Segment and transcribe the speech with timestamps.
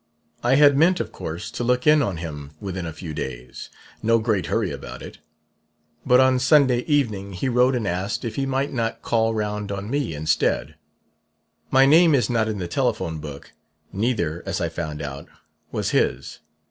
[0.41, 3.69] "I had meant, of course, to look in on him within a few days,
[4.01, 5.19] no great hurry about it.
[6.07, 9.91] But on Sunday evening he wrote and asked if he might not call round on
[9.91, 10.73] me instead.
[11.69, 13.51] My name is not in the telephone book;
[13.93, 15.27] neither, as I found out,
[15.71, 16.39] was his.